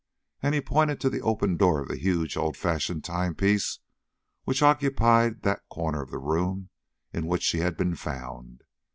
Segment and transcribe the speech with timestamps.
[0.41, 3.77] And he pointed to the open door of the huge old fashioned timepiece
[4.45, 6.69] which occupied that corner of the room
[7.13, 8.63] in which she had been found.